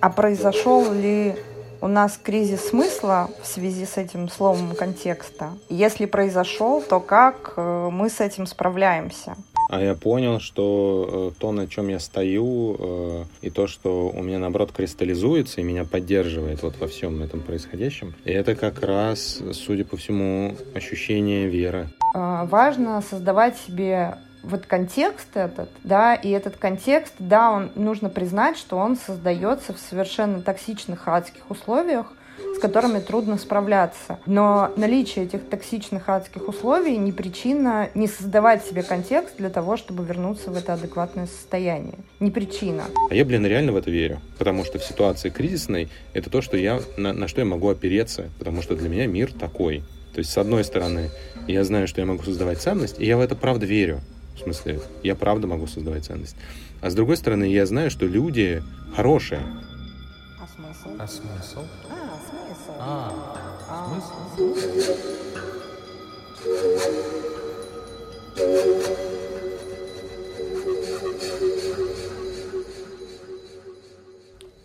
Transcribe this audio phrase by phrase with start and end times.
[0.00, 1.34] А произошел ли
[1.82, 5.50] у нас кризис смысла в связи с этим словом контекста?
[5.68, 9.36] Если произошел, то как э, мы с этим справляемся?
[9.68, 14.22] А я понял, что э, то, на чем я стою, э, и то, что у
[14.22, 19.42] меня, наоборот, кристаллизуется и меня поддерживает вот во всем этом происходящем, и это как раз,
[19.52, 21.90] судя по всему, ощущение веры.
[22.14, 28.76] Важно создавать себе вот контекст этот, да, и этот контекст, да, он нужно признать, что
[28.76, 32.06] он создается в совершенно токсичных адских условиях,
[32.56, 34.18] с которыми трудно справляться.
[34.26, 40.04] Но наличие этих токсичных адских условий не причина не создавать себе контекст для того, чтобы
[40.04, 41.98] вернуться в это адекватное состояние.
[42.18, 42.84] Не причина.
[43.10, 44.20] А я, блин, реально в это верю.
[44.38, 48.30] Потому что в ситуации кризисной это то, что я, на, на что я могу опереться.
[48.38, 49.82] Потому что для меня мир такой.
[50.14, 51.10] То есть, с одной стороны,
[51.46, 54.00] я знаю, что я могу создавать ценность, и я в это правда верю.
[54.40, 56.34] В смысле, я правда могу создавать ценность.
[56.80, 58.62] А с другой стороны, я знаю, что люди
[58.96, 59.42] хорошие.
[60.40, 60.96] А смысл?
[60.98, 61.64] А смысл?
[61.90, 62.72] А, смысл.
[62.78, 63.12] А,
[63.68, 65.60] А, смысл?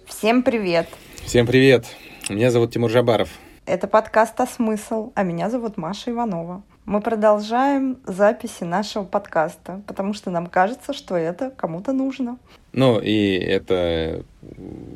[0.06, 0.88] Всем привет!
[1.26, 1.86] Всем привет!
[2.30, 3.30] Меня зовут Тимур Жабаров.
[3.66, 6.64] Это подкаст «А смысл?», а меня зовут Маша Иванова.
[6.86, 12.38] Мы продолжаем записи нашего подкаста, потому что нам кажется, что это кому-то нужно.
[12.74, 14.24] Ну, и это...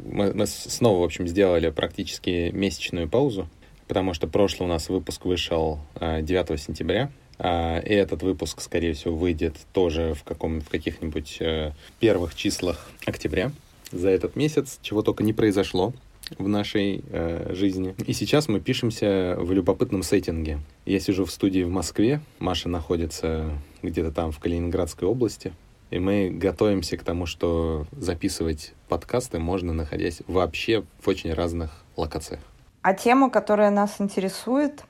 [0.05, 3.49] Мы, мы снова, в общем, сделали практически месячную паузу,
[3.87, 8.93] потому что прошлый у нас выпуск вышел а, 9 сентября, а, и этот выпуск, скорее
[8.93, 13.51] всего, выйдет тоже в, каком, в каких-нибудь э, первых числах октября.
[13.91, 15.93] За этот месяц чего только не произошло
[16.37, 17.95] в нашей э, жизни.
[18.05, 20.59] И сейчас мы пишемся в любопытном сеттинге.
[20.85, 23.49] Я сижу в студии в Москве, Маша находится
[23.81, 25.53] где-то там в Калининградской области,
[25.91, 32.41] и мы готовимся к тому, что записывать подкасты можно, находясь вообще в очень разных локациях.
[32.81, 34.83] А тема, которая нас интересует,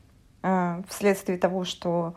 [0.43, 2.15] э, вследствие того, что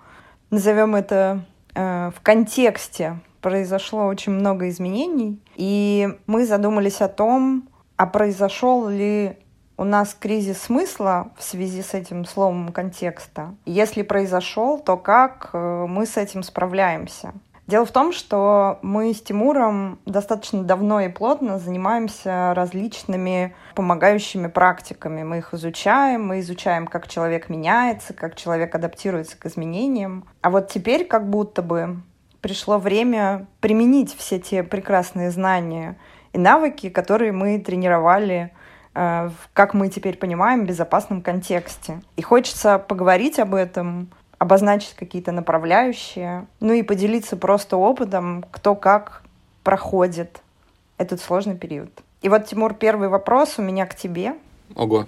[0.50, 8.06] назовем это э, в контексте, произошло очень много изменений, и мы задумались о том, а
[8.06, 9.36] произошел ли
[9.76, 13.54] у нас кризис смысла в связи с этим словом контекста?
[13.64, 17.32] Если произошел, то как э, мы с этим справляемся?
[17.68, 25.22] Дело в том, что мы с Тимуром достаточно давно и плотно занимаемся различными помогающими практиками.
[25.22, 30.26] Мы их изучаем, мы изучаем, как человек меняется, как человек адаптируется к изменениям.
[30.42, 32.02] А вот теперь как будто бы
[32.40, 35.96] пришло время применить все те прекрасные знания
[36.32, 38.52] и навыки, которые мы тренировали
[38.94, 42.00] э, как мы теперь понимаем, в безопасном контексте.
[42.16, 49.22] И хочется поговорить об этом, обозначить какие-то направляющие, ну и поделиться просто опытом, кто как
[49.62, 50.42] проходит
[50.98, 51.90] этот сложный период.
[52.22, 54.34] И вот, Тимур, первый вопрос у меня к тебе.
[54.76, 55.06] Ого.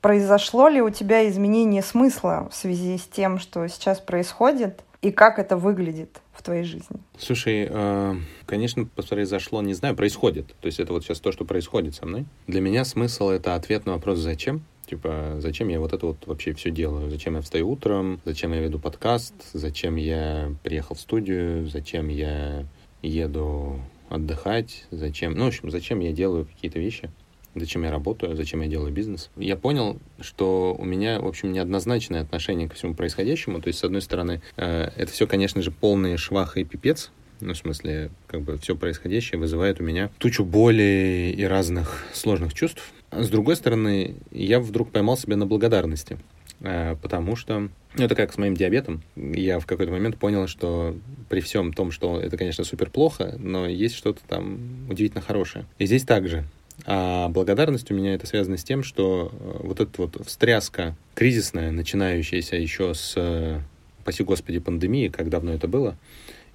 [0.00, 5.38] Произошло ли у тебя изменение смысла в связи с тем, что сейчас происходит, и как
[5.40, 6.96] это выглядит в твоей жизни?
[7.18, 8.14] Слушай, э,
[8.46, 10.54] конечно, произошло, не знаю, происходит.
[10.60, 12.24] То есть это вот сейчас то, что происходит со мной.
[12.46, 14.62] Для меня смысл— это ответ на вопрос «зачем?».
[14.86, 17.10] Типа, зачем я вот это вот вообще все делаю?
[17.10, 18.20] Зачем я встаю утром?
[18.24, 19.34] Зачем я веду подкаст?
[19.52, 21.66] Зачем я приехал в студию?
[21.66, 22.66] Зачем я
[23.00, 24.84] еду отдыхать?
[24.90, 25.34] Зачем?
[25.34, 27.10] Ну, в общем, зачем я делаю какие-то вещи?
[27.54, 29.30] Зачем я работаю, зачем я делаю бизнес.
[29.36, 33.60] Я понял, что у меня, в общем, неоднозначное отношение ко всему происходящему.
[33.60, 37.10] То есть, с одной стороны, э, это все, конечно же, полный швах и пипец.
[37.40, 42.54] Ну, в смысле, как бы все происходящее вызывает у меня тучу боли и разных сложных
[42.54, 42.92] чувств.
[43.10, 46.18] С другой стороны, я вдруг поймал себя на благодарности.
[46.62, 49.02] Э, потому что, ну, это как с моим диабетом.
[49.16, 50.96] Я в какой-то момент понял, что
[51.28, 55.66] при всем том, что это, конечно, супер плохо, но есть что-то там удивительно хорошее.
[55.78, 56.44] И здесь также.
[56.84, 61.70] А благодарность у меня это связано с тем, что э, вот эта вот встряска кризисная,
[61.70, 63.60] начинающаяся еще с, э,
[64.00, 65.96] спаси господи, пандемии, как давно это было,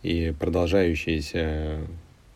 [0.03, 1.79] и продолжающаяся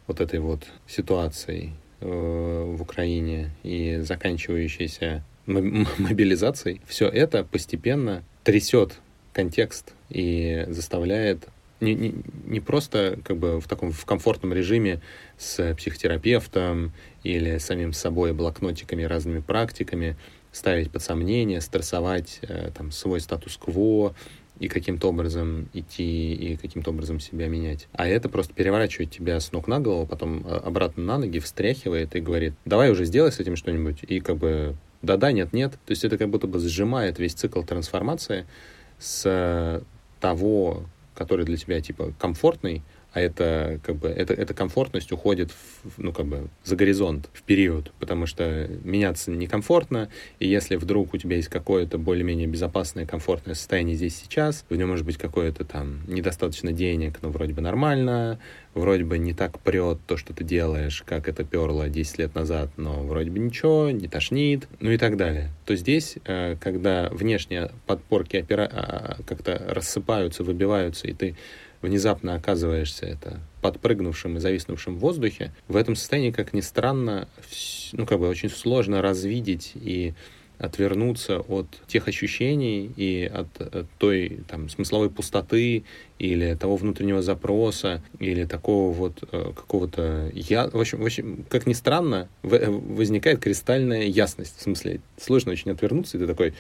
[0.08, 8.94] вот этой вот ситуацией э, в Украине и заканчивающейся мобилизацией, все это постепенно трясет
[9.34, 11.48] контекст и заставляет
[11.82, 15.02] не, не, не просто как бы в таком в комфортном режиме
[15.38, 16.94] с психотерапевтом
[17.24, 20.16] или самим собой блокнотиками, разными практиками
[20.52, 24.14] ставить под сомнение, стрессовать э, там, свой статус-кво
[24.60, 27.88] и каким-то образом идти и каким-то образом себя менять.
[27.94, 32.16] А это просто переворачивает тебя с ног на голову, потом э, обратно на ноги, встряхивает
[32.16, 34.04] и говорит, давай уже сделай с этим что-нибудь.
[34.08, 35.72] И как бы да-да, нет-нет.
[35.72, 38.46] То есть это как будто бы сжимает весь цикл трансформации
[39.00, 39.84] с
[40.20, 40.84] того
[41.14, 46.14] который для тебя, типа, комфортный, а это как бы это, эта комфортность уходит в, ну
[46.14, 50.10] как бы за горизонт в период, потому что меняться некомфортно,
[50.40, 54.90] и если вдруг у тебя есть какое-то более-менее безопасное, комфортное состояние здесь сейчас, в нем
[54.90, 58.40] может быть какое-то там недостаточно денег, но вроде бы нормально,
[58.74, 62.70] вроде бы не так прет то, что ты делаешь, как это перло 10 лет назад,
[62.78, 65.50] но вроде бы ничего, не тошнит, ну и так далее.
[65.66, 68.70] То здесь, э, когда внешние подпорки опера...
[68.72, 71.36] А, как-то рассыпаются, выбиваются, и ты
[71.82, 77.28] внезапно оказываешься это подпрыгнувшим и зависнувшим в воздухе, в этом состоянии, как ни странно,
[77.94, 80.14] ну, как бы очень сложно развидеть и
[80.62, 85.84] отвернуться от тех ощущений и от, от той там, смысловой пустоты
[86.20, 91.66] или того внутреннего запроса или такого вот э, какого-то я в общем, в общем как
[91.66, 92.60] ни странно в,
[92.96, 96.54] возникает кристальная ясность в смысле сложно очень отвернуться и ты такой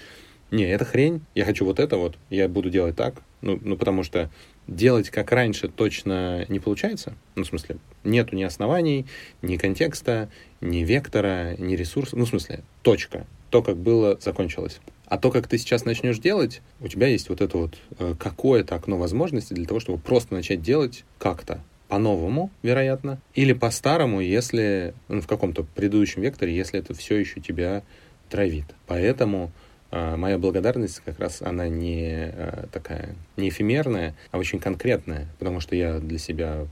[0.51, 4.03] не это хрень я хочу вот это вот я буду делать так ну ну потому
[4.03, 4.29] что
[4.67, 7.13] делать как раньше точно не получается.
[7.35, 9.05] Ну, в смысле, нету ни оснований,
[9.41, 10.29] ни контекста,
[10.61, 12.17] ни вектора, ни ресурсов.
[12.17, 13.25] Ну, в смысле, точка.
[13.49, 14.79] То, как было, закончилось.
[15.07, 18.75] А то, как ты сейчас начнешь делать, у тебя есть вот это вот э, какое-то
[18.75, 25.19] окно возможности для того, чтобы просто начать делать как-то по-новому, вероятно, или по-старому, если ну,
[25.19, 27.83] в каком-то предыдущем векторе, если это все еще тебя
[28.29, 28.63] травит.
[28.87, 29.51] Поэтому
[29.91, 35.75] моя благодарность как раз она не а, такая, не эфемерная, а очень конкретная, потому что
[35.75, 36.65] я для себя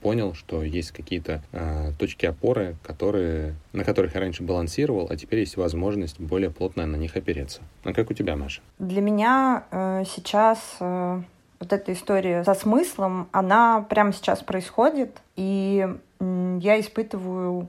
[0.00, 5.40] понял, что есть какие-то э, точки опоры, которые, на которых я раньше балансировал, а теперь
[5.40, 7.62] есть возможность более плотно на них опереться.
[7.84, 8.60] А как у тебя, Маша?
[8.78, 11.22] Для меня э, сейчас э,
[11.60, 15.86] вот эта история со смыслом, она прямо сейчас происходит, и
[16.20, 17.68] э, я испытываю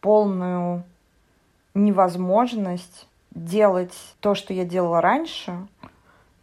[0.00, 0.82] полную
[1.74, 5.52] невозможность делать то, что я делала раньше,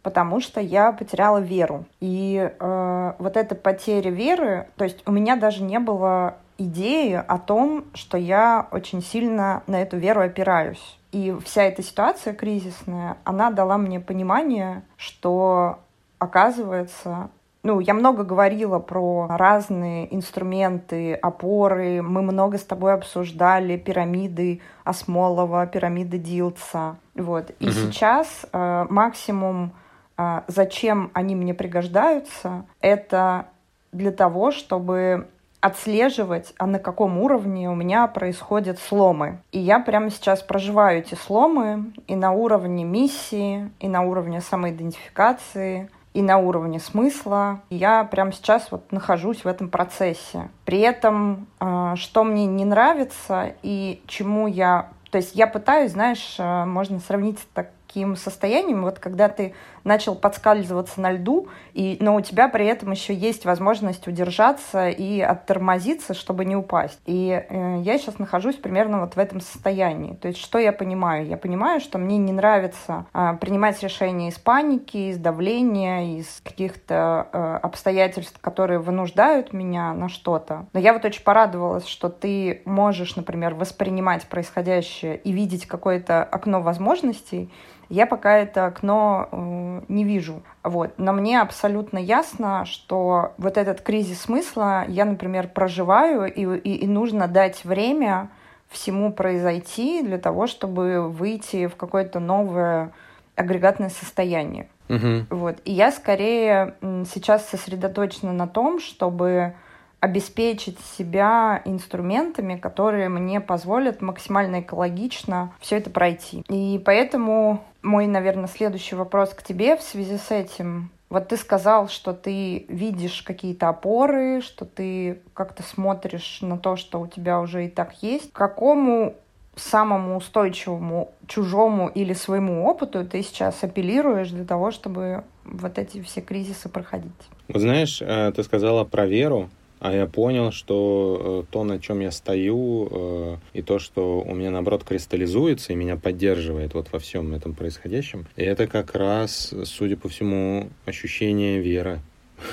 [0.02, 1.84] потому что я потеряла веру.
[2.00, 7.38] И э, вот эта потеря веры, то есть у меня даже не было идеи о
[7.38, 10.98] том, что я очень сильно на эту веру опираюсь.
[11.12, 15.80] И вся эта ситуация кризисная, она дала мне понимание, что
[16.18, 17.30] оказывается
[17.64, 22.02] ну, я много говорила про разные инструменты, опоры.
[22.02, 26.96] Мы много с тобой обсуждали пирамиды Осмолова, пирамиды Дилца.
[27.14, 27.52] Вот.
[27.60, 27.72] И угу.
[27.72, 29.72] сейчас э, максимум,
[30.18, 33.46] э, зачем они мне пригождаются, это
[33.92, 35.28] для того, чтобы
[35.60, 39.38] отслеживать, а на каком уровне у меня происходят сломы.
[39.52, 45.88] И я прямо сейчас проживаю эти сломы и на уровне миссии, и на уровне самоидентификации—
[46.14, 47.60] и на уровне смысла.
[47.70, 50.50] Я прямо сейчас вот нахожусь в этом процессе.
[50.64, 54.90] При этом, э, что мне не нравится и чему я...
[55.10, 59.52] То есть я пытаюсь, знаешь, э, можно сравнить так таким состоянием, вот когда ты
[59.84, 65.20] начал подскальзываться на льду, и, но у тебя при этом еще есть возможность удержаться и
[65.20, 67.00] оттормозиться, чтобы не упасть.
[67.06, 70.14] И э, я сейчас нахожусь примерно вот в этом состоянии.
[70.14, 71.26] То есть что я понимаю?
[71.26, 77.28] Я понимаю, что мне не нравится э, принимать решения из паники, из давления, из каких-то
[77.32, 80.66] э, обстоятельств, которые вынуждают меня на что-то.
[80.72, 86.60] Но я вот очень порадовалась, что ты можешь, например, воспринимать происходящее и видеть какое-то окно
[86.60, 87.50] возможностей,
[87.88, 90.42] я пока это окно э, не вижу.
[90.62, 90.94] Вот.
[90.98, 96.86] Но мне абсолютно ясно, что вот этот кризис смысла я, например, проживаю, и, и, и
[96.86, 98.30] нужно дать время
[98.68, 102.92] всему произойти для того, чтобы выйти в какое-то новое
[103.36, 104.68] агрегатное состояние.
[104.88, 105.26] Угу.
[105.30, 105.56] Вот.
[105.64, 109.54] И я скорее сейчас сосредоточена на том, чтобы
[110.00, 116.44] обеспечить себя инструментами, которые мне позволят максимально экологично все это пройти.
[116.48, 120.90] И поэтому мой, наверное, следующий вопрос к тебе в связи с этим.
[121.10, 127.00] Вот ты сказал, что ты видишь какие-то опоры, что ты как-то смотришь на то, что
[127.00, 128.32] у тебя уже и так есть.
[128.32, 129.14] Какому
[129.54, 136.22] самому устойчивому чужому или своему опыту ты сейчас апеллируешь для того, чтобы вот эти все
[136.22, 137.12] кризисы проходить?
[137.48, 139.50] Вот знаешь, э, ты сказала про веру.
[139.82, 144.32] А я понял, что э, то, на чем я стою, э, и то, что у
[144.32, 149.96] меня, наоборот, кристаллизуется и меня поддерживает вот во всем этом происходящем, это как раз, судя
[149.96, 152.00] по всему, ощущение веры.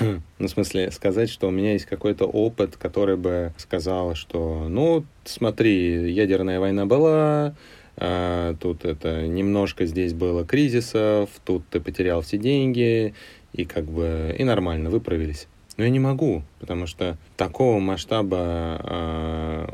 [0.00, 5.04] Ну, в смысле, сказать, что у меня есть какой-то опыт, который бы сказал, что, ну,
[5.24, 7.54] смотри, ядерная война была,
[7.96, 13.14] а, тут это немножко здесь было кризисов, тут ты потерял все деньги,
[13.52, 15.46] и как бы и нормально, выправились.
[15.80, 19.66] Но я не могу, потому что такого масштаба э,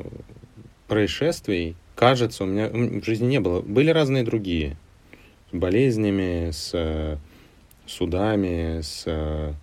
[0.86, 3.60] происшествий, кажется, у меня в жизни не было.
[3.60, 4.76] Были разные другие.
[5.50, 7.16] С болезнями, с э,
[7.86, 9.54] судами, с э,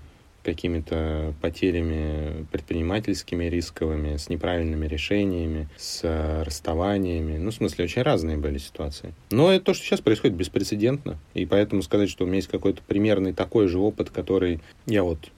[0.44, 6.04] какими-то потерями предпринимательскими, рисковыми, с неправильными решениями, с
[6.46, 7.38] расставаниями.
[7.38, 9.14] Ну, в смысле, очень разные были ситуации.
[9.32, 11.18] Но это то, что сейчас происходит беспрецедентно.
[11.36, 15.32] И поэтому сказать, что у меня есть какой-то примерный такой же опыт, который я вот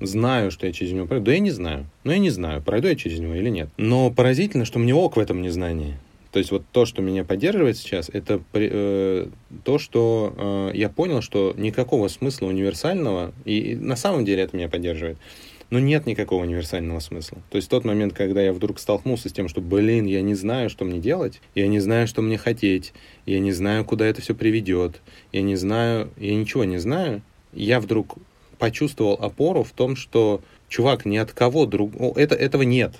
[0.00, 1.26] знаю, что я через него пройду.
[1.26, 1.86] Да я не знаю.
[2.04, 3.68] Но я не знаю, пройду я через него или нет.
[3.76, 5.96] Но поразительно, что мне ок в этом незнании.
[6.32, 9.26] То есть вот то, что меня поддерживает сейчас, это э,
[9.64, 14.56] то, что э, я понял, что никакого смысла универсального, и, и на самом деле это
[14.56, 15.18] меня поддерживает,
[15.68, 17.38] но нет никакого универсального смысла.
[17.50, 20.70] То есть тот момент, когда я вдруг столкнулся с тем, что, блин, я не знаю,
[20.70, 22.94] что мне делать, я не знаю, что мне хотеть,
[23.26, 27.20] я не знаю, куда это все приведет, я не знаю, я ничего не знаю,
[27.52, 28.16] я вдруг
[28.62, 32.94] почувствовал опору в том, что, чувак, ни от кого другого, это, этого нет.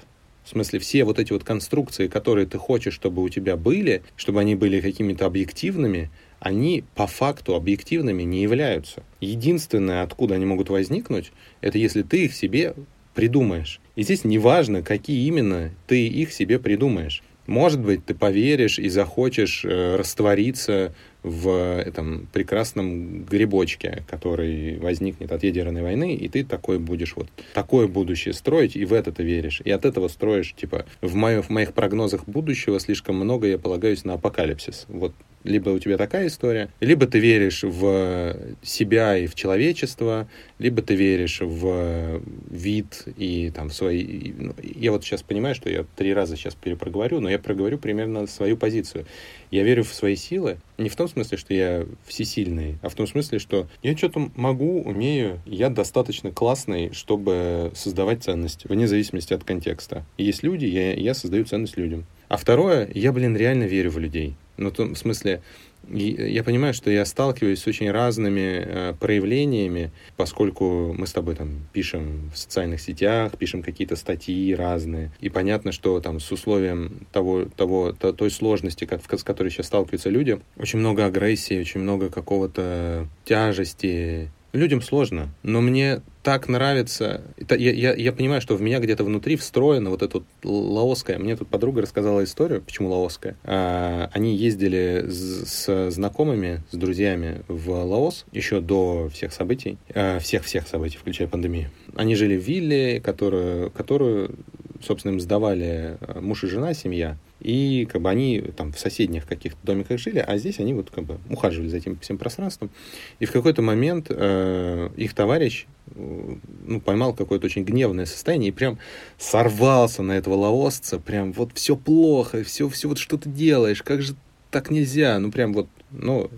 [0.44, 4.40] В смысле, все вот эти вот конструкции, которые ты хочешь, чтобы у тебя были, чтобы
[4.40, 9.04] они были какими-то объективными, они по факту объективными не являются.
[9.20, 12.74] Единственное, откуда они могут возникнуть, это если ты их себе
[13.14, 13.80] придумаешь.
[13.94, 17.22] И здесь неважно, какие именно ты их себе придумаешь.
[17.46, 25.42] Может быть, ты поверишь и захочешь э, раствориться в этом прекрасном грибочке, который возникнет от
[25.44, 29.60] ядерной войны, и ты такой будешь вот такое будущее строить, и в это ты веришь.
[29.64, 34.04] И от этого строишь, типа, в, мое, в моих прогнозах будущего слишком много я полагаюсь
[34.04, 34.86] на апокалипсис.
[34.88, 35.12] Вот
[35.44, 40.94] либо у тебя такая история, либо ты веришь в себя и в человечество, либо ты
[40.94, 42.20] веришь в
[42.50, 44.32] вид и там в свои...
[44.36, 48.26] Ну, я вот сейчас понимаю, что я три раза сейчас перепроговорю, но я проговорю примерно
[48.26, 49.06] свою позицию.
[49.50, 53.06] Я верю в свои силы, не в том смысле, что я всесильный, а в том
[53.06, 59.44] смысле, что я что-то могу, умею, я достаточно классный, чтобы создавать ценность, вне зависимости от
[59.44, 60.04] контекста.
[60.16, 62.06] Есть люди, я, я создаю ценность людям.
[62.28, 64.36] А второе, я, блин, реально верю в людей.
[64.56, 65.42] Ну, в том смысле,
[65.88, 71.66] я понимаю, что я сталкиваюсь с очень разными э, проявлениями, поскольку мы с тобой там
[71.72, 75.10] пишем в социальных сетях, пишем какие-то статьи разные.
[75.20, 79.66] И понятно, что там с условием того, того, то, той сложности, как, с которой сейчас
[79.66, 87.22] сталкиваются люди, очень много агрессии, очень много какого-то тяжести, Людям сложно, но мне так нравится.
[87.50, 91.18] Я, я, я понимаю, что в меня где-то внутри встроено вот это вот лаосское.
[91.18, 93.36] Мне тут подруга рассказала историю, почему лаосская.
[93.44, 99.78] А, они ездили с, с знакомыми, с друзьями в Лаос еще до всех событий,
[100.20, 101.70] всех-всех событий, включая пандемию.
[101.96, 104.36] Они жили в вилле, которую, которую
[104.82, 107.16] собственно, им сдавали а, муж и жена, семья.
[107.40, 111.04] И как бы они там в соседних каких-то домиках жили, а здесь они вот как
[111.04, 112.70] бы ухаживали за этим всем пространством.
[113.18, 116.36] И в какой-то момент э, их товарищ э,
[116.66, 118.78] ну, поймал какое-то очень гневное состояние и прям
[119.18, 124.02] сорвался на этого лаосца, прям вот все плохо, все, все вот что ты делаешь, как
[124.02, 124.14] же
[124.52, 126.30] так нельзя, ну прям вот, ну,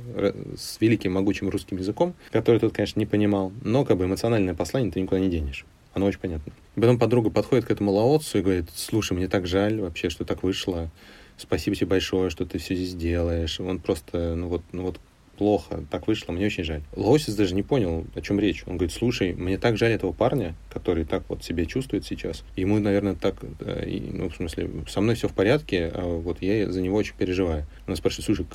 [0.57, 4.93] с великим могучим русским языком, который тот, конечно, не понимал, но как бы эмоциональное послание
[4.93, 5.67] ты никуда не денешь.
[5.95, 6.53] Оно очень понятно.
[6.75, 10.43] Потом подруга подходит к этому лаоцу и говорит, слушай, мне так жаль вообще, что так
[10.43, 10.91] вышло.
[11.37, 13.61] Спасибо тебе большое, что ты все здесь делаешь.
[13.61, 14.99] Он просто, ну вот, ну вот
[15.37, 16.83] плохо, так вышло, мне очень жаль.
[16.95, 18.65] Лаосис даже не понял, о чем речь.
[18.67, 22.45] Он говорит, слушай, мне так жаль этого парня, который так вот себя чувствует сейчас.
[22.57, 26.81] Ему, наверное, так, ну, в смысле, со мной все в порядке, а вот я за
[26.81, 27.67] него очень переживаю.
[27.87, 28.47] Он спрашивает, слушай,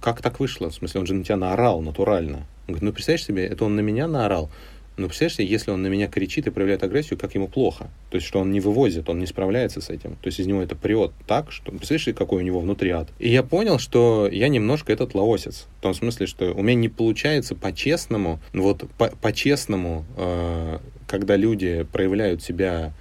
[0.00, 0.68] как так вышло?
[0.70, 2.46] В смысле, он же на тебя наорал натурально.
[2.66, 4.50] Он говорит, ну, представляешь себе, это он на меня наорал.
[4.96, 7.90] Но представляешь, если он на меня кричит и проявляет агрессию, как ему плохо.
[8.10, 10.12] То есть, что он не вывозит, он не справляется с этим.
[10.16, 11.70] То есть, из него это прет так, что...
[11.70, 13.08] Представляешь, какой у него внутри ад?
[13.18, 15.66] И я понял, что я немножко этот лаосец.
[15.78, 18.84] В том смысле, что у меня не получается по-честному, вот
[19.20, 22.92] по-честному, э, когда люди проявляют себя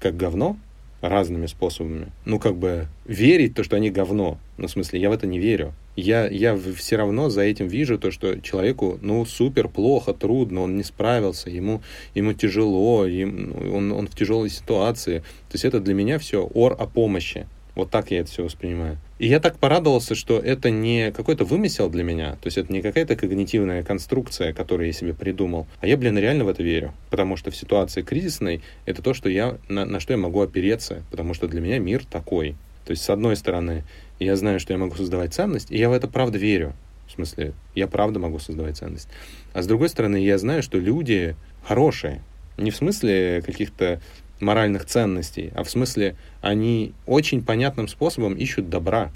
[0.00, 0.56] как говно,
[1.02, 2.06] разными способами.
[2.24, 4.38] Ну, как бы верить то, что они говно.
[4.56, 7.98] Ну, в смысле, я в это не верю я, я все равно за этим вижу
[7.98, 11.82] то, что человеку, ну, супер плохо, трудно, он не справился, ему,
[12.14, 15.18] ему тяжело, им, он, он в тяжелой ситуации.
[15.18, 17.46] То есть это для меня все ор о помощи.
[17.74, 18.98] Вот так я это все воспринимаю.
[19.18, 22.82] И я так порадовался, что это не какой-то вымысел для меня, то есть это не
[22.82, 26.92] какая-то когнитивная конструкция, которую я себе придумал, а я, блин, реально в это верю.
[27.08, 31.02] Потому что в ситуации кризисной это то, что я, на, на что я могу опереться,
[31.10, 32.56] потому что для меня мир такой.
[32.84, 33.84] То есть, с одной стороны,
[34.18, 36.74] я знаю, что я могу создавать ценность, и я в это правда верю.
[37.06, 39.08] В смысле, я правда могу создавать ценность.
[39.52, 42.22] А с другой стороны, я знаю, что люди хорошие.
[42.56, 44.00] Не в смысле каких-то
[44.42, 49.10] моральных ценностей, а в смысле они очень понятным способом ищут добра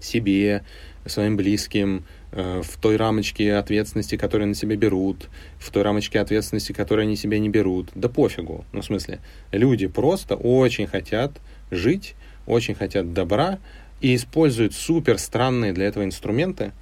[0.00, 0.64] себе,
[1.06, 5.28] своим близким, э, в той рамочке ответственности, которую на себя берут,
[5.58, 7.88] в той рамочке ответственности, которую они себя не берут.
[7.94, 8.64] Да пофигу.
[8.72, 9.20] Ну, в смысле,
[9.52, 11.32] люди просто очень хотят
[11.70, 12.14] жить,
[12.46, 13.58] очень хотят добра,
[14.00, 16.72] и используют супер странные для этого инструменты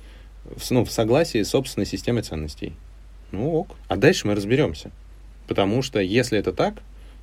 [0.45, 2.73] в, ну, в согласии с собственной системой ценностей.
[3.33, 3.77] Ну ок.
[3.89, 4.91] А дальше мы разберемся.
[5.47, 6.75] Потому что если это так,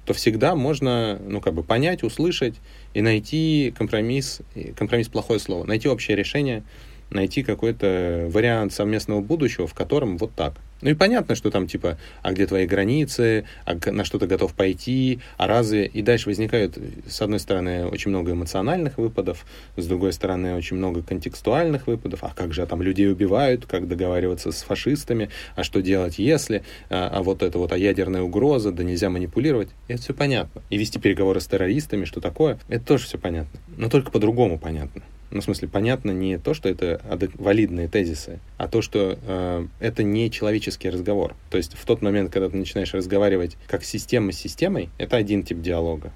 [0.05, 2.55] то всегда можно, ну, как бы понять, услышать
[2.93, 4.41] и найти компромисс,
[4.77, 6.63] компромисс плохое слово, найти общее решение,
[7.09, 10.55] найти какой-то вариант совместного будущего, в котором вот так.
[10.85, 14.53] Ну и понятно, что там типа, а где твои границы, а на что ты готов
[14.53, 15.87] пойти, а разве...
[15.87, 16.77] И дальше возникают,
[17.09, 22.31] с одной стороны, очень много эмоциональных выпадов, с другой стороны, очень много контекстуальных выпадов, а
[22.35, 26.61] как же а там людей убивают, как договариваться с фашистами, а что делать, если,
[26.91, 29.69] а, а вот это вот, а ядерная угроза, да нельзя манипулировать.
[29.87, 30.61] И это все понятно.
[30.69, 33.59] И вести переговоры с террористами, что такое, это тоже все понятно.
[33.75, 35.01] Но только по-другому понятно.
[35.31, 37.01] Ну, в смысле, понятно не то, что это
[37.35, 41.35] валидные тезисы, а то, что э, это не человеческий разговор.
[41.49, 45.43] То есть в тот момент, когда ты начинаешь разговаривать как система с системой, это один
[45.43, 46.11] тип диалога.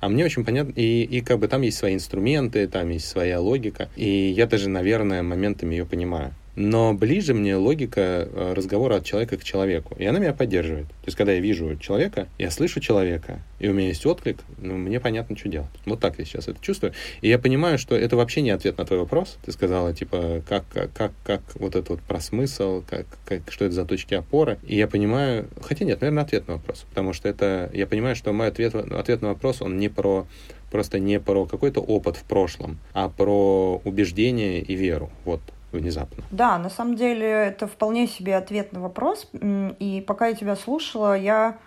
[0.00, 3.40] А мне очень понятно, и, и как бы там есть свои инструменты, там есть своя
[3.40, 6.34] логика, и я даже, наверное, моментами ее понимаю.
[6.54, 9.94] Но ближе мне логика э, разговора от человека к человеку.
[9.98, 10.86] И она меня поддерживает.
[10.86, 14.76] То есть, когда я вижу человека, я слышу человека, и у меня есть отклик, ну,
[14.76, 15.70] мне понятно, что делать.
[15.86, 16.92] Вот так я сейчас это чувствую.
[17.22, 19.38] И я понимаю, что это вообще не ответ на твой вопрос.
[19.44, 23.74] Ты сказала, типа, как, как, как, вот это вот про смысл, как, как, что это
[23.74, 24.58] за точки опоры.
[24.62, 26.84] И я понимаю, хотя нет, наверное, ответ на вопрос.
[26.90, 30.26] Потому что это, я понимаю, что мой ответ, ответ на вопрос, он не про
[30.70, 35.10] просто не про какой-то опыт в прошлом, а про убеждение и веру.
[35.26, 35.42] Вот
[35.80, 36.22] внезапно.
[36.30, 39.30] Да, на самом деле это вполне себе ответ на вопрос.
[39.32, 41.58] И пока я тебя слушала, я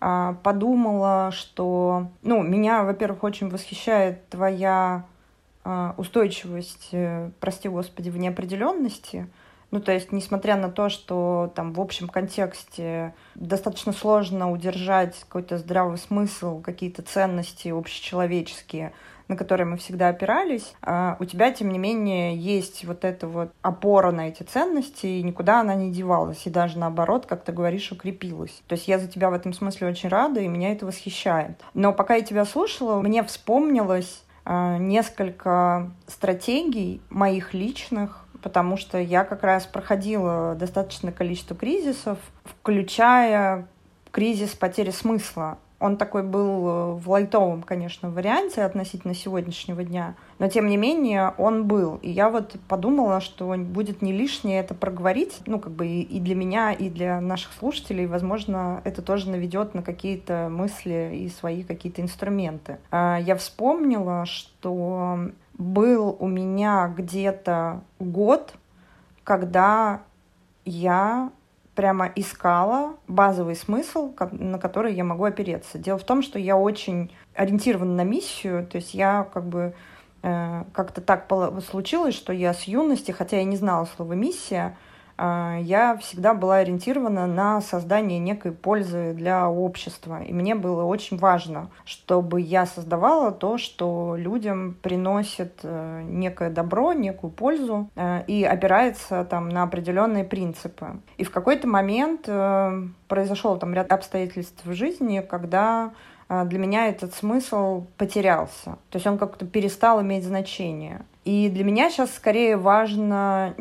[0.00, 5.06] а, подумала, что, ну, меня, во-первых, очень восхищает твоя
[5.64, 9.28] а, устойчивость, э, прости господи, в неопределенности.
[9.70, 15.56] Ну, то есть, несмотря на то, что там в общем контексте достаточно сложно удержать какой-то
[15.56, 18.92] здравый смысл, какие-то ценности общечеловеческие,
[19.28, 23.52] на которые мы всегда опирались, а у тебя, тем не менее, есть вот эта вот
[23.62, 27.92] опора на эти ценности, и никуда она не девалась, и даже наоборот, как ты говоришь,
[27.92, 28.62] укрепилась.
[28.66, 31.60] То есть я за тебя в этом смысле очень рада, и меня это восхищает.
[31.74, 39.24] Но пока я тебя слушала, мне вспомнилось а, несколько стратегий моих личных, потому что я
[39.24, 43.68] как раз проходила достаточное количество кризисов, включая
[44.10, 50.48] кризис потери смысла он такой был э, в лайтовом, конечно, варианте относительно сегодняшнего дня, но
[50.48, 51.96] тем не менее он был.
[52.02, 56.36] И я вот подумала, что будет не лишнее это проговорить, ну, как бы и для
[56.36, 58.06] меня, и для наших слушателей.
[58.06, 62.78] Возможно, это тоже наведет на какие-то мысли и свои какие-то инструменты.
[62.92, 68.54] А, я вспомнила, что был у меня где-то год,
[69.24, 70.02] когда
[70.64, 71.32] я
[71.74, 75.78] прямо искала базовый смысл, на который я могу опереться.
[75.78, 79.74] Дело в том, что я очень ориентирована на миссию, то есть я как бы
[80.22, 81.30] э, как-то так
[81.70, 84.76] случилось, что я с юности, хотя я не знала слова миссия,
[85.22, 90.22] я всегда была ориентирована на создание некой пользы для общества.
[90.22, 96.92] И мне было очень важно, чтобы я создавала то, что людям приносит э, некое добро,
[96.92, 100.96] некую пользу э, и опирается там на определенные принципы.
[101.18, 105.92] И в какой-то момент э, произошел там ряд обстоятельств в жизни, когда
[106.28, 108.78] для меня этот смысл потерялся.
[108.88, 111.02] То есть он как-то перестал иметь значение.
[111.24, 113.54] И для меня сейчас скорее важно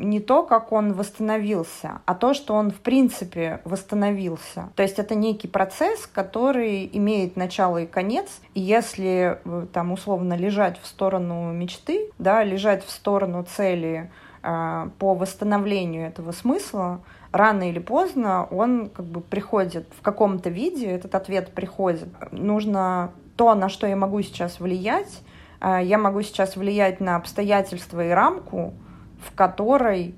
[0.00, 4.70] не то, как он восстановился, а то, что он в принципе восстановился.
[4.76, 8.40] То есть это некий процесс, который имеет начало и конец.
[8.54, 14.10] И если э, там условно лежать в сторону мечты, да, лежать в сторону цели
[14.42, 17.00] э, по восстановлению этого смысла,
[17.32, 22.08] рано или поздно он как бы приходит в каком-то виде, этот ответ приходит.
[22.32, 25.22] Нужно то, на что я могу сейчас влиять,
[25.60, 28.74] а, я могу сейчас влиять на обстоятельства и рамку,
[29.22, 30.14] в которой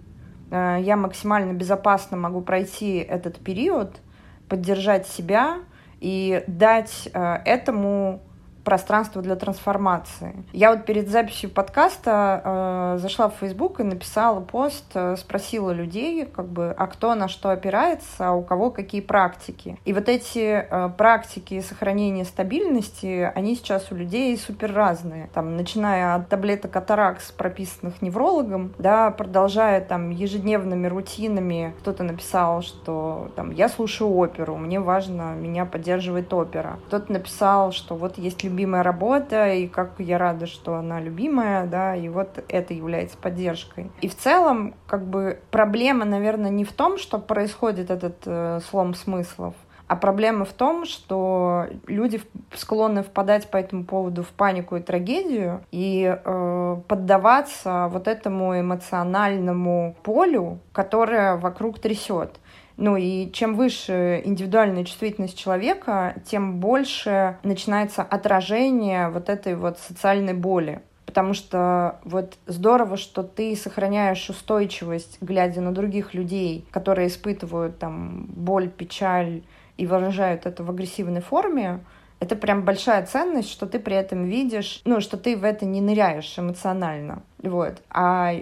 [0.51, 4.01] а, я максимально безопасно могу пройти этот период,
[4.49, 5.59] поддержать себя
[6.01, 8.23] и дать а, этому
[8.65, 10.35] пространство для трансформации.
[10.53, 16.25] Я вот перед записью подкаста э, зашла в Facebook и написала пост, э, спросила людей,
[16.27, 19.79] как бы, а кто на что опирается, а у кого какие практики.
[19.85, 25.29] И вот эти э, практики сохранения стабильности, они сейчас у людей супер разные.
[25.35, 31.75] Там, начиная от таблеток Атаракс, прописанных неврологом, да, продолжая там ежедневными рутинами.
[31.81, 36.79] Кто-то написал, что там я слушаю оперу, мне важно, меня поддерживает опера.
[36.87, 41.97] Кто-то написал, что вот есть любимая работа, и как я рада, что она любимая, да,
[41.97, 43.91] и вот это является поддержкой.
[44.03, 48.95] И в целом, как бы, проблема, наверное, не в том, что происходит этот э, слом
[48.95, 49.55] смыслов,
[49.93, 52.23] а проблема в том, что люди
[52.55, 59.95] склонны впадать по этому поводу в панику и трагедию и э, поддаваться вот этому эмоциональному
[60.03, 62.41] полю, которое вокруг трясет.
[62.77, 70.35] Ну и чем выше индивидуальная чувствительность человека, тем больше начинается отражение вот этой вот социальной
[70.35, 70.81] боли.
[71.07, 78.25] Потому что вот здорово, что ты сохраняешь устойчивость, глядя на других людей, которые испытывают там
[78.29, 79.43] боль, печаль
[79.77, 81.81] и выражают это в агрессивной форме,
[82.19, 85.81] это прям большая ценность, что ты при этом видишь, ну, что ты в это не
[85.81, 87.25] ныряешь эмоционально.
[87.43, 87.83] Вот.
[87.91, 88.33] А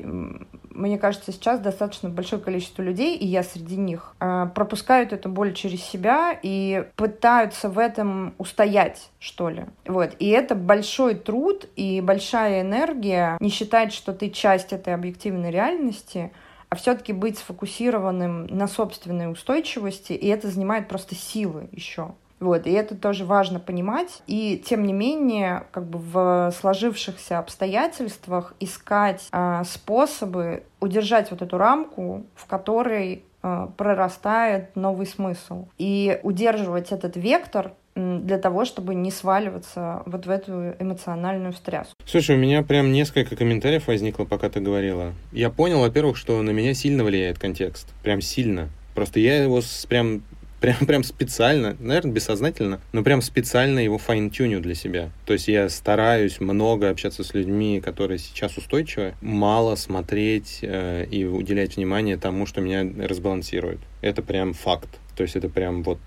[0.70, 5.52] мне кажется, сейчас достаточно большое количество людей, и я среди них, а, пропускают эту боль
[5.52, 9.64] через себя и пытаются в этом устоять, что ли.
[9.86, 10.14] Вот.
[10.18, 16.32] И это большой труд и большая энергия не считать, что ты часть этой объективной реальности,
[16.68, 22.14] а все-таки быть сфокусированным на собственной устойчивости, и это занимает просто силы еще.
[22.40, 24.22] Вот, и это тоже важно понимать.
[24.26, 31.58] И тем не менее, как бы в сложившихся обстоятельствах искать э, способы удержать вот эту
[31.58, 35.68] рамку, в которой э, прорастает новый смысл.
[35.76, 41.94] И удерживать этот вектор для того, чтобы не сваливаться вот в эту эмоциональную встряску.
[42.06, 45.12] Слушай, у меня прям несколько комментариев возникло, пока ты говорила.
[45.32, 47.88] Я понял, во-первых, что на меня сильно влияет контекст.
[48.02, 48.68] Прям сильно.
[48.94, 50.22] Просто я его прям
[50.60, 55.10] прям, прям специально, наверное, бессознательно, но прям специально его файн-тюню для себя.
[55.24, 61.24] То есть я стараюсь много общаться с людьми, которые сейчас устойчивы, мало смотреть э, и
[61.24, 63.80] уделять внимание тому, что меня разбалансирует.
[64.02, 64.88] Это прям факт.
[65.16, 65.98] То есть это прям вот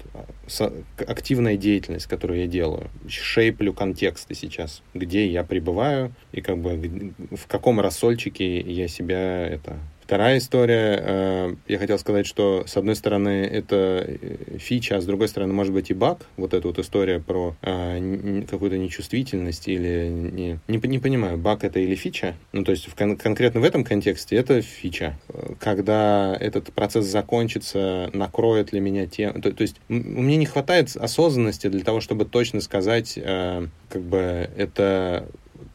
[0.59, 2.89] э, активная деятельность, которую я делаю.
[3.07, 9.77] Шейплю контексты сейчас, где я пребываю и как бы в каком рассольчике я себя это
[10.13, 15.05] Вторая история, э, я хотел сказать, что с одной стороны это э, фича, а с
[15.05, 16.27] другой стороны может быть и баг.
[16.37, 21.79] Вот эта вот история про э, какую-то нечувствительность или не, не, не понимаю, баг это
[21.79, 22.35] или фича.
[22.51, 25.17] Ну, то есть в, кон- конкретно в этом контексте это фича.
[25.59, 29.41] Когда этот процесс закончится, накроет ли меня тем...
[29.41, 35.27] То, то есть меня не хватает осознанности для того, чтобы точно сказать, как бы это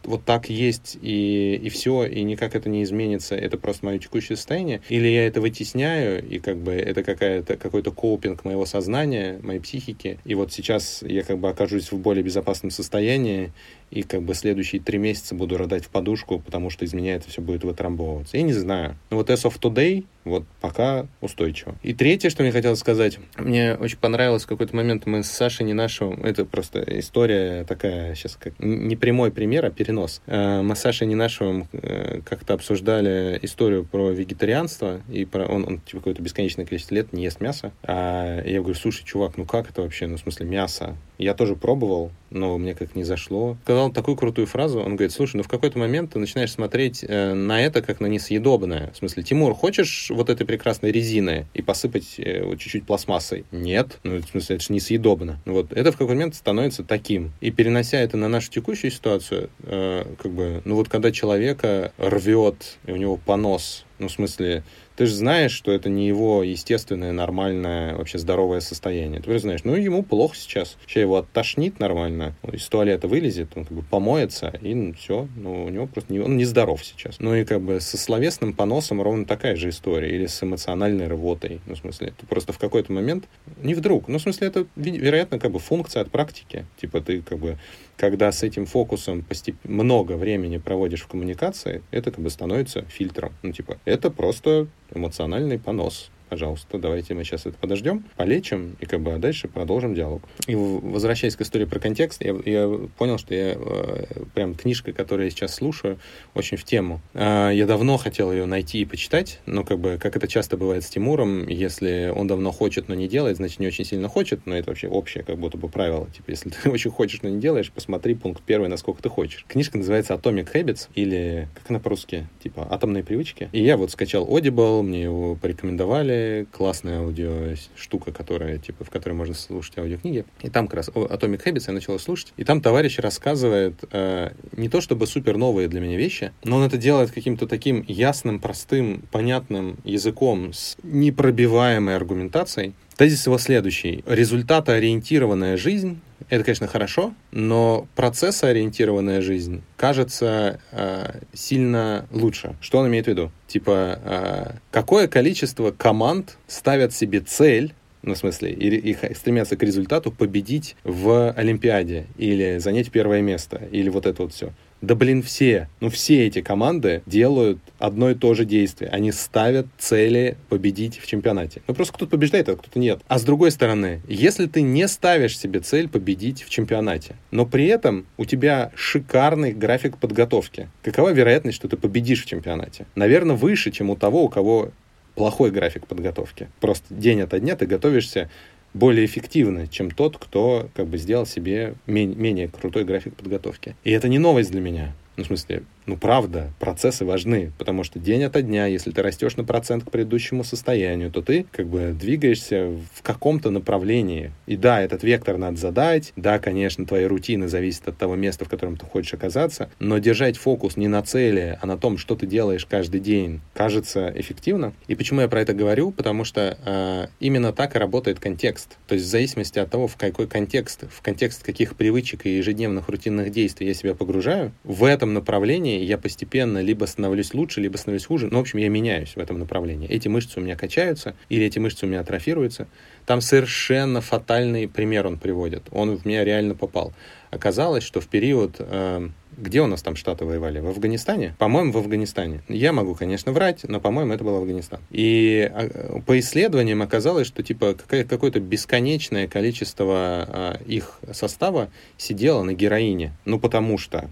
[0.09, 4.37] вот так есть и, и все, и никак это не изменится, это просто мое текущее
[4.37, 9.61] состояние, или я это вытесняю, и как бы это какая-то, какой-то копинг моего сознания, моей
[9.61, 13.53] психики, и вот сейчас я как бы окажусь в более безопасном состоянии,
[13.91, 17.29] и как бы следующие три месяца буду рыдать в подушку, потому что из меня это
[17.29, 18.37] все будет вытрамбовываться.
[18.37, 18.97] Я не знаю.
[19.11, 21.75] Но вот as of today, вот пока устойчиво.
[21.83, 25.65] И третье, что мне хотелось сказать, мне очень понравилось в какой-то момент мы с Сашей
[25.65, 30.21] не нашего, это просто история такая, сейчас как не прямой пример, а перенос.
[30.27, 35.65] Э, мы с Сашей не нашего э, как-то обсуждали историю про вегетарианство, и про он,
[35.67, 37.73] он типа какое-то бесконечное количество лет не ест мясо.
[37.83, 40.97] А я говорю, слушай, чувак, ну как это вообще, ну в смысле мясо?
[41.19, 43.57] Я тоже пробовал, но мне как не зашло.
[43.79, 47.33] Сказал такую крутую фразу, он говорит, слушай, ну в какой-то момент ты начинаешь смотреть э,
[47.33, 48.91] на это как на несъедобное.
[48.93, 53.45] В смысле, Тимур, хочешь вот этой прекрасной резины и посыпать э, вот, чуть-чуть пластмассой?
[53.53, 54.01] Нет.
[54.03, 55.39] Ну, в смысле, это же несъедобно.
[55.45, 57.31] Вот это в какой-то момент становится таким.
[57.41, 62.79] И перенося это на нашу текущую ситуацию, э, как бы, ну вот когда человека рвет,
[62.85, 64.65] и у него понос, ну в смысле,
[64.99, 69.23] ты же знаешь, что это не его естественное, нормальное, вообще здоровое состояние.
[69.23, 70.77] Ты же знаешь, ну, ему плохо сейчас.
[70.89, 75.67] Сейчас его оттошнит нормально, из туалета вылезет, он как бы помоется, и ну, все, ну,
[75.67, 77.21] у него просто не, он нездоров сейчас.
[77.21, 81.61] Ну, и как бы со словесным поносом ровно такая же история, или с эмоциональной рвотой.
[81.67, 83.29] Ну, в смысле, ты просто в какой-то момент,
[83.63, 86.67] не вдруг, ну, в смысле, это, вероятно, как бы функция от практики.
[86.81, 87.57] Типа ты как бы
[87.99, 89.57] когда с этим фокусом постеп...
[89.65, 93.33] много времени проводишь в коммуникации, это как бы становится фильтром.
[93.43, 99.01] Ну, типа, это просто эмоциональный понос пожалуйста, давайте мы сейчас это подождем, полечим, и как
[99.01, 100.23] бы а дальше продолжим диалог.
[100.47, 105.27] И возвращаясь к истории про контекст, я, я понял, что я э, прям книжка, которую
[105.27, 105.99] я сейчас слушаю,
[106.35, 107.01] очень в тему.
[107.15, 110.85] Э, я давно хотел ее найти и почитать, но как бы, как это часто бывает
[110.85, 114.57] с Тимуром, если он давно хочет, но не делает, значит, не очень сильно хочет, но
[114.57, 116.09] это вообще общее как будто бы правило.
[116.15, 119.45] Типа, если ты очень хочешь, но не делаешь, посмотри пункт первый, насколько ты хочешь.
[119.49, 123.49] Книжка называется Atomic Habits, или, как она по-русски, типа, атомные привычки.
[123.53, 126.18] И я вот скачал Audible, мне его порекомендовали,
[126.53, 130.25] классная аудио штука, которая, типа, в которой можно слушать аудиокниги.
[130.43, 132.33] И там как раз Atomic Habits я начал слушать.
[132.37, 136.65] И там товарищ рассказывает э, не то чтобы супер новые для меня вещи, но он
[136.65, 142.75] это делает каким-то таким ясным, простым, понятным языком с непробиваемой аргументацией.
[142.99, 144.03] Тезис его следующий.
[144.07, 152.57] Результатоориентированная жизнь это, конечно, хорошо, но процессоориентированная жизнь кажется э, сильно лучше.
[152.61, 153.31] Что он имеет в виду?
[153.47, 159.63] Типа, э, какое количество команд ставят себе цель ну, в смысле, и, и стремятся к
[159.63, 164.53] результату победить в Олимпиаде или занять первое место, или вот это вот все.
[164.81, 168.91] Да блин, все, ну все эти команды делают одно и то же действие.
[168.91, 171.63] Они ставят цели победить в чемпионате.
[171.67, 173.01] Ну просто кто-то побеждает, а кто-то нет.
[173.09, 177.67] А с другой стороны, если ты не ставишь себе цель победить в чемпионате, но при
[177.67, 182.87] этом у тебя шикарный график подготовки, какова вероятность, что ты победишь в чемпионате?
[182.95, 184.71] Наверное, выше, чем у того, у кого
[185.17, 186.49] плохой график подготовки.
[186.61, 188.31] Просто день ото дня ты готовишься
[188.75, 193.75] более эффективно, чем тот, кто как бы сделал себе менее, крутой график подготовки.
[193.85, 194.95] И это не новость для меня.
[195.17, 199.37] Ну, в смысле, ну, правда, процессы важны, потому что день ото дня, если ты растешь
[199.37, 204.31] на процент к предыдущему состоянию, то ты как бы двигаешься в каком-то направлении.
[204.47, 208.51] И да, этот вектор надо задать, да, конечно, твои рутины зависят от того места, в
[208.51, 212.27] котором ты хочешь оказаться, но держать фокус не на цели, а на том, что ты
[212.27, 214.75] делаешь каждый день, кажется эффективно.
[214.89, 215.91] И почему я про это говорю?
[215.91, 218.77] Потому что э, именно так и работает контекст.
[218.87, 222.91] То есть в зависимости от того, в какой контекст, в контекст каких привычек и ежедневных
[222.91, 228.07] рутинных действий я себя погружаю, в этом направлении я постепенно либо становлюсь лучше, либо становлюсь
[228.07, 228.29] хуже.
[228.31, 229.89] Ну, в общем, я меняюсь в этом направлении.
[229.89, 232.67] Эти мышцы у меня качаются, или эти мышцы у меня атрофируются.
[233.07, 235.65] Там совершенно фатальный пример он приводит.
[235.71, 236.93] Он в меня реально попал.
[237.31, 238.57] Оказалось, что в период...
[238.59, 240.59] Э, где у нас там штаты воевали?
[240.59, 241.37] В Афганистане?
[241.39, 242.43] По-моему, в Афганистане.
[242.49, 244.81] Я могу, конечно, врать, но, по-моему, это был Афганистан.
[244.91, 252.53] И а, по исследованиям оказалось, что типа какое-то бесконечное количество а, их состава сидело на
[252.53, 253.13] героине.
[253.25, 254.11] Ну, потому что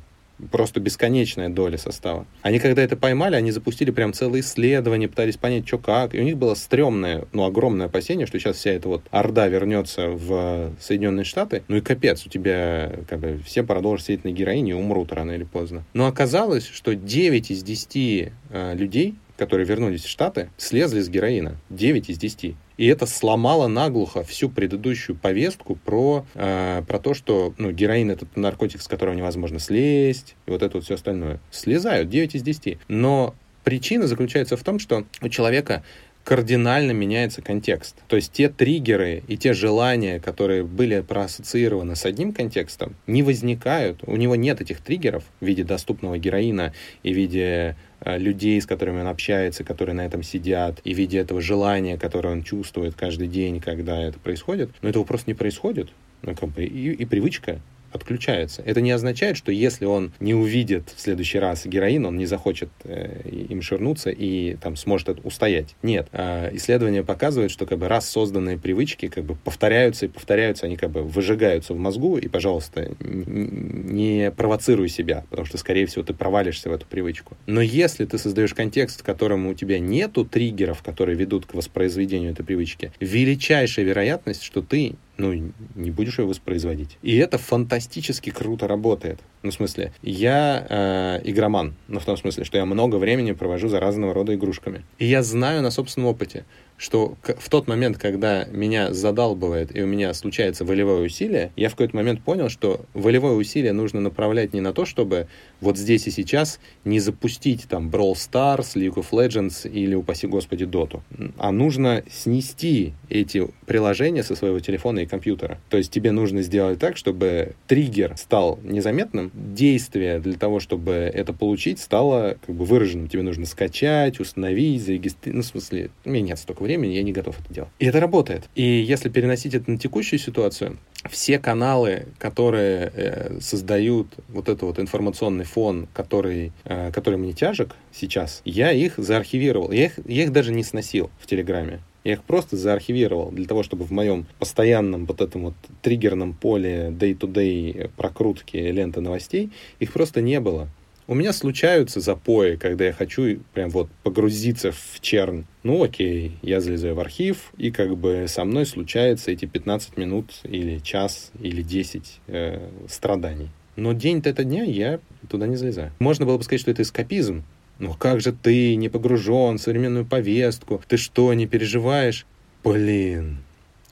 [0.50, 2.26] просто бесконечная доля состава.
[2.42, 6.14] Они, когда это поймали, они запустили прям целые исследования, пытались понять, что как.
[6.14, 10.08] И у них было стрёмное, ну, огромное опасение, что сейчас вся эта вот орда вернется
[10.08, 11.62] в Соединенные Штаты.
[11.68, 15.32] Ну и капец, у тебя как бы все продолжат сидеть на героине и умрут рано
[15.32, 15.84] или поздно.
[15.94, 21.56] Но оказалось, что 9 из 10 э, людей, которые вернулись в Штаты, слезли с героина.
[21.70, 22.54] 9 из 10.
[22.76, 28.26] И это сломало наглухо всю предыдущую повестку про, э, про то, что ну, героин это
[28.34, 31.40] наркотик, с которого невозможно слезть, и вот это вот все остальное.
[31.50, 32.78] Слезают 9 из 10.
[32.88, 35.82] Но причина заключается в том, что у человека
[36.26, 37.94] кардинально меняется контекст.
[38.08, 44.00] То есть те триггеры и те желания, которые были проассоциированы с одним контекстом, не возникают.
[44.04, 49.00] У него нет этих триггеров в виде доступного героина и в виде людей, с которыми
[49.00, 53.28] он общается, которые на этом сидят, и в виде этого желания, которое он чувствует каждый
[53.28, 54.70] день, когда это происходит.
[54.82, 55.90] Но этого просто не происходит.
[56.22, 57.60] Ну, как бы, и, и привычка
[57.96, 58.62] отключается.
[58.64, 62.68] Это не означает, что если он не увидит в следующий раз героин, он не захочет
[62.84, 65.74] э, им ширнуться и там сможет устоять.
[65.82, 66.08] Нет.
[66.12, 70.76] Э, исследования показывают, что как бы раз созданные привычки как бы повторяются и повторяются, они
[70.76, 76.14] как бы выжигаются в мозгу, и, пожалуйста, не провоцируй себя, потому что, скорее всего, ты
[76.14, 77.36] провалишься в эту привычку.
[77.46, 82.32] Но если ты создаешь контекст, в котором у тебя нету триггеров, которые ведут к воспроизведению
[82.32, 85.32] этой привычки, величайшая вероятность, что ты ну,
[85.74, 86.98] не будешь ее воспроизводить.
[87.02, 89.18] И это фантастически круто работает.
[89.42, 93.68] Ну, в смысле, я э, игроман, ну, в том смысле, что я много времени провожу
[93.68, 94.84] за разного рода игрушками.
[94.98, 96.44] И я знаю на собственном опыте,
[96.76, 101.72] что в тот момент, когда меня задалбывает и у меня случается волевое усилие, я в
[101.72, 105.28] какой-то момент понял, что волевое усилие нужно направлять не на то, чтобы
[105.60, 110.64] вот здесь и сейчас не запустить там Brawl Stars, League of Legends или, упаси господи,
[110.64, 111.00] Dota,
[111.38, 115.58] а нужно снести эти приложения со своего телефона и компьютера.
[115.68, 121.32] То есть тебе нужно сделать так, чтобы триггер стал незаметным, действие для того, чтобы это
[121.32, 123.08] получить, стало как бы выраженным.
[123.08, 125.36] Тебе нужно скачать, установить, зарегистрировать.
[125.36, 127.70] Ну, в смысле, у меня нет столько времени, я не готов это делать.
[127.78, 128.48] И это работает.
[128.54, 134.78] И если переносить это на текущую ситуацию, все каналы, которые э, создают вот этот вот
[134.78, 139.70] информационный фон, который, э, который мне тяжек сейчас, я их заархивировал.
[139.70, 141.80] Я их, я их даже не сносил в Телеграме.
[142.06, 146.94] Я их просто заархивировал для того, чтобы в моем постоянном вот этом вот триггерном поле
[146.96, 150.68] day-to-day прокрутки ленты новостей их просто не было.
[151.08, 155.46] У меня случаются запои, когда я хочу прям вот погрузиться в чернь.
[155.64, 160.30] Ну окей, я залезаю в архив, и как бы со мной случается эти 15 минут
[160.44, 163.48] или час или 10 э, страданий.
[163.74, 165.90] Но день-то это дня я туда не залезаю.
[165.98, 167.42] Можно было бы сказать, что это эскапизм.
[167.78, 170.80] Но как же ты не погружен в современную повестку?
[170.88, 172.26] Ты что, не переживаешь?
[172.64, 173.38] Блин,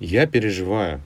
[0.00, 1.00] я переживаю.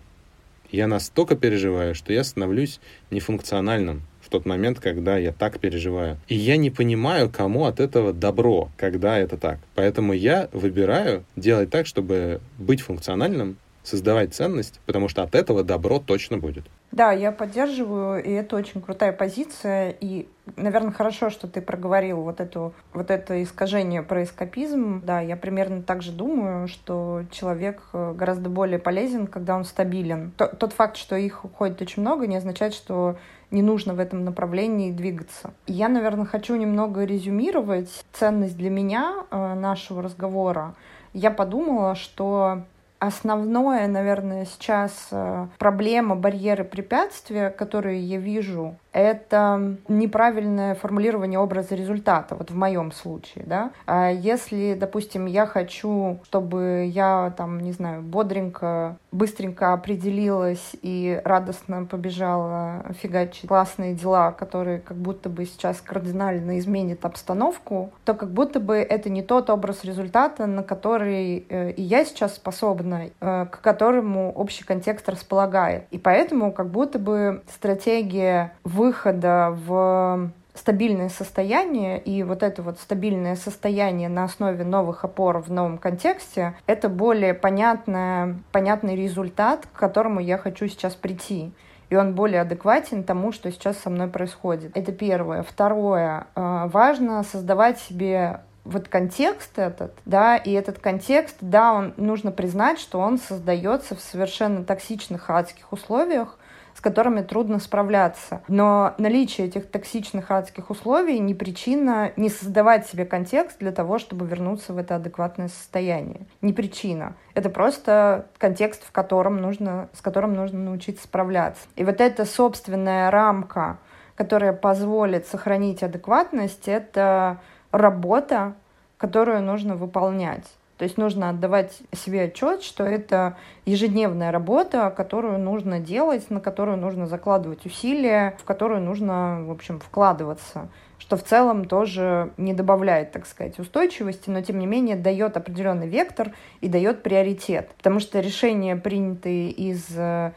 [0.71, 2.79] Я настолько переживаю, что я становлюсь
[3.11, 6.19] нефункциональным в тот момент, когда я так переживаю.
[6.29, 9.59] И я не понимаю, кому от этого добро, когда это так.
[9.75, 13.57] Поэтому я выбираю делать так, чтобы быть функциональным
[13.89, 16.65] создавать ценность, потому что от этого добро точно будет.
[16.91, 19.95] Да, я поддерживаю, и это очень крутая позиция.
[20.01, 25.03] И, наверное, хорошо, что ты проговорил вот, эту, вот это искажение про эскапизм.
[25.05, 30.33] Да, я примерно так же думаю, что человек э, гораздо более полезен, когда он стабилен.
[30.37, 33.17] Тот факт, что их уходит очень много, не означает, что
[33.51, 35.53] не нужно в этом направлении двигаться.
[35.67, 40.75] Я, наверное, хочу немного резюмировать ценность для меня э, нашего разговора.
[41.13, 42.65] Я подумала, что
[43.01, 52.35] Основное, наверное, сейчас э, проблема, барьеры, препятствия, которые я вижу, это неправильное формулирование образа результата,
[52.35, 53.71] вот в моем случае, да.
[53.87, 61.85] А если, допустим, я хочу, чтобы я там, не знаю, бодренько, быстренько определилась и радостно
[61.85, 68.61] побежала фигачить классные дела, которые как будто бы сейчас кардинально изменят обстановку, то как будто
[68.61, 73.61] бы это не тот образ результата, на который э, и я сейчас способна, э, к
[73.61, 75.85] которому общий контекст располагает.
[75.91, 82.79] И поэтому как будто бы стратегия вы выхода в стабильное состояние, и вот это вот
[82.79, 89.79] стабильное состояние на основе новых опор в новом контексте, это более понятное, понятный результат, к
[89.79, 91.53] которому я хочу сейчас прийти.
[91.91, 94.77] И он более адекватен тому, что сейчас со мной происходит.
[94.77, 95.43] Это первое.
[95.43, 96.27] Второе.
[96.35, 102.79] Э, важно создавать себе вот контекст этот, да, и этот контекст, да, он нужно признать,
[102.79, 106.39] что он создается в совершенно токсичных адских условиях,
[106.79, 108.41] с которыми трудно справляться.
[108.47, 114.27] Но наличие этих токсичных адских условий не причина не создавать себе контекст для того, чтобы
[114.27, 116.21] вернуться в это адекватное состояние.
[116.41, 117.17] Не причина.
[117.35, 121.63] Это просто контекст, в котором нужно, с которым нужно научиться справляться.
[121.75, 123.79] И вот эта собственная рамка,
[124.15, 127.39] которая позволит сохранить адекватность, это
[127.73, 128.55] работа,
[128.99, 130.47] которую нужно выполнять.
[130.79, 133.37] То есть нужно отдавать себе отчет, что это
[133.67, 139.81] ежедневная работа, которую нужно делать, на которую нужно закладывать усилия, в которую нужно, в общем,
[139.81, 145.37] вкладываться что в целом тоже не добавляет, так сказать, устойчивости, но тем не менее дает
[145.37, 147.71] определенный вектор и дает приоритет.
[147.77, 150.33] Потому что решения, принятые из э,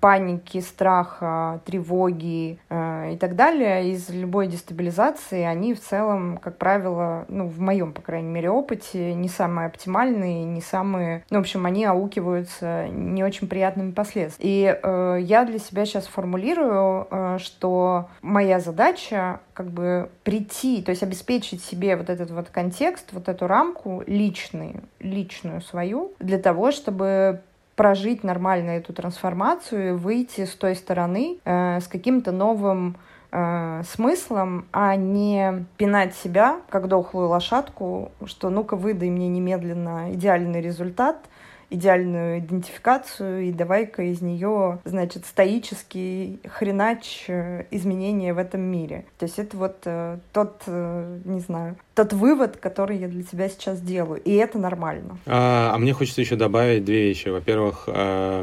[0.00, 7.24] паники, страха, тревоги э, и так далее, из любой дестабилизации, они в целом, как правило,
[7.28, 11.24] ну, в моем, по крайней мере, опыте, не самые оптимальные, не самые...
[11.30, 14.50] Ну, в общем, они аукиваются не очень приятными последствиями.
[14.50, 20.90] И э, я для себя сейчас формулирую, э, что моя задача как бы прийти, то
[20.90, 26.70] есть обеспечить себе вот этот вот контекст, вот эту рамку личную, личную свою, для того,
[26.70, 27.40] чтобы
[27.76, 32.96] прожить нормально эту трансформацию выйти с той стороны э, с каким-то новым
[33.32, 40.60] э, смыслом, а не пинать себя, как дохлую лошадку, что ну-ка выдай мне немедленно идеальный
[40.60, 41.16] результат—
[41.74, 49.04] идеальную идентификацию, и давай-ка из нее, значит, стоический хренач э, изменения в этом мире.
[49.18, 53.48] То есть это вот э, тот, э, не знаю, тот вывод, который я для себя
[53.48, 55.18] сейчас делаю, и это нормально.
[55.26, 57.28] А, а мне хочется еще добавить две вещи.
[57.28, 57.88] Во-первых,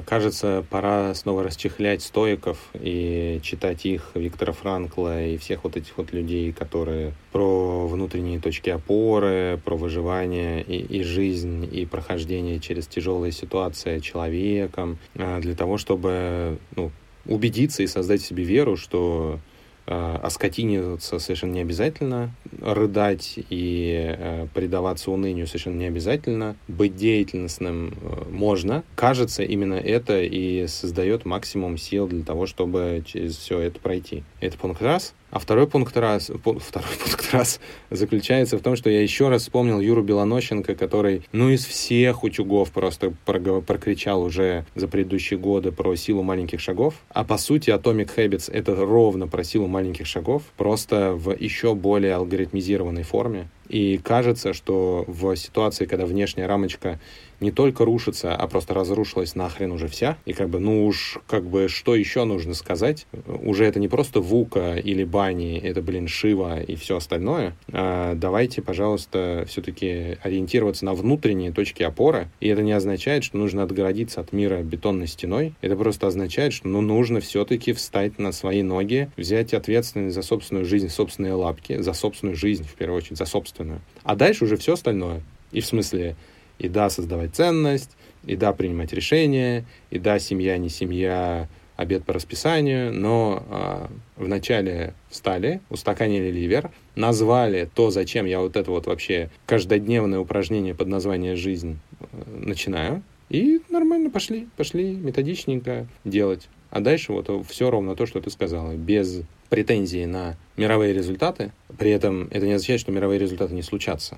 [0.05, 6.13] кажется, пора снова расчехлять стоиков и читать их, Виктора Франкла и всех вот этих вот
[6.13, 13.31] людей, которые про внутренние точки опоры, про выживание и, и жизнь, и прохождение через тяжелые
[13.31, 16.91] ситуации человеком, э, для того, чтобы ну,
[17.25, 19.39] убедиться и создать себе веру, что
[19.87, 27.93] э, оскотиниться совершенно не обязательно, рыдать и э, предаваться унынию совершенно не обязательно, быть деятельностным
[28.01, 28.83] э, можно.
[28.95, 34.23] Кажется, именно это и создает максимум сил для того, чтобы через все это пройти.
[34.39, 35.13] Это пункт раз.
[35.31, 39.79] А второй пункт раз, второй пункт раз заключается в том, что я еще раз вспомнил
[39.79, 46.21] Юру Белонощенко, который, ну, из всех утюгов просто прокричал уже за предыдущие годы про силу
[46.21, 46.95] маленьких шагов.
[47.09, 52.15] А по сути Atomic Habits— это ровно про силу маленьких шагов, просто в еще более
[52.15, 53.47] алгоритмизированной форме.
[53.71, 56.99] И кажется, что в ситуации, когда внешняя рамочка
[57.39, 60.17] не только рушится, а просто разрушилась нахрен уже вся.
[60.25, 63.07] И как бы, ну уж, как бы, что еще нужно сказать?
[63.27, 67.55] Уже это не просто Вука или Бани, это, блин, Шива и все остальное.
[67.71, 72.27] А давайте, пожалуйста, все-таки ориентироваться на внутренние точки опоры.
[72.41, 75.53] И это не означает, что нужно отгородиться от мира бетонной стеной.
[75.61, 80.65] Это просто означает, что ну, нужно все-таки встать на свои ноги, взять ответственность за собственную
[80.65, 83.60] жизнь, собственные лапки, за собственную жизнь, в первую очередь, за собственную.
[84.03, 85.21] А дальше уже все остальное.
[85.51, 86.15] И в смысле,
[86.59, 87.91] и да, создавать ценность,
[88.25, 91.47] и да, принимать решения, и да, семья не семья,
[91.81, 93.87] обед по расписанию, но э,
[94.17, 100.87] вначале встали, устаканили ливер, назвали то, зачем я вот это вот вообще каждодневное упражнение под
[100.87, 106.47] названием «жизнь» э, начинаю, И нормально пошли, пошли методичненько делать.
[106.71, 111.51] А дальше вот все ровно то, что ты сказала, без претензии на мировые результаты.
[111.77, 114.17] При этом это не означает, что мировые результаты не случатся.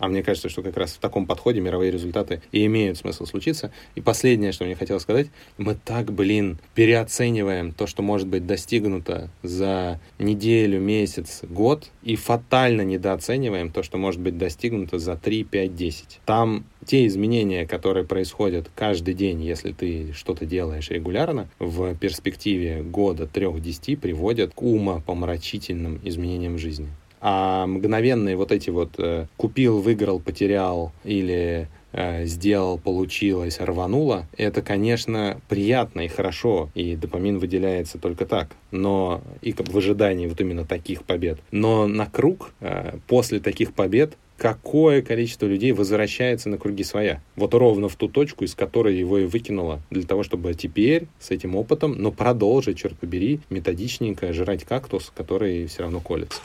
[0.00, 3.70] А мне кажется, что как раз в таком подходе мировые результаты и имеют смысл случиться.
[3.94, 5.28] И последнее, что мне хотелось сказать,
[5.58, 12.80] мы так, блин, переоцениваем то, что может быть достигнуто за неделю, месяц, год, и фатально
[12.80, 16.20] недооцениваем то, что может быть достигнуто за 3, 5, 10.
[16.24, 23.26] Там те изменения, которые происходят каждый день, если ты что-то делаешь регулярно, в перспективе года,
[23.26, 26.88] трех, десяти приводят к умопомрачительным изменениям жизни.
[27.20, 34.62] А мгновенные вот эти вот э, купил, выиграл, потерял или э, сделал, получилось, рвануло, это,
[34.62, 40.64] конечно, приятно и хорошо, и допамин выделяется только так, но и в ожидании вот именно
[40.64, 41.38] таких побед.
[41.50, 47.20] Но на круг э, после таких побед какое количество людей возвращается на круги своя.
[47.36, 51.30] Вот ровно в ту точку, из которой его и выкинуло, для того, чтобы теперь с
[51.30, 56.40] этим опытом, но продолжить, черт побери, методичненько жрать кактус, который все равно колется.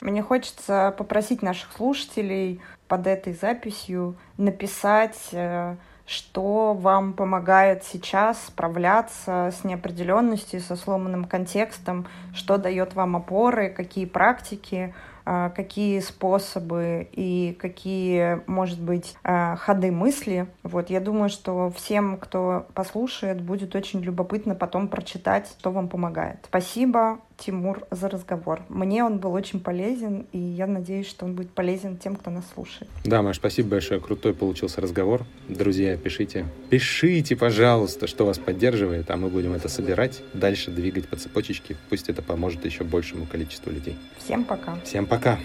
[0.00, 5.76] Мне хочется попросить наших слушателей под этой записью написать, э,
[6.06, 14.04] что вам помогает сейчас справляться с неопределенностью, со сломанным контекстом, что дает вам опоры, какие
[14.04, 14.94] практики
[15.28, 20.46] а, какие способы и какие, может быть, а, ходы мысли.
[20.62, 26.38] Вот, я думаю, что всем, кто послушает, будет очень любопытно потом прочитать, что вам помогает.
[26.48, 28.62] Спасибо, Тимур, за разговор.
[28.68, 32.44] Мне он был очень полезен, и я надеюсь, что он будет полезен тем, кто нас
[32.54, 32.90] слушает.
[33.04, 34.00] Да, Маш, спасибо большое.
[34.00, 35.24] Крутой получился разговор.
[35.48, 36.46] Друзья, пишите.
[36.70, 41.76] Пишите, пожалуйста, что вас поддерживает, а мы будем это собирать, дальше двигать по цепочечке.
[41.90, 43.96] Пусть это поможет еще большему количеству людей.
[44.18, 44.76] Всем пока.
[44.84, 45.38] Всем пока.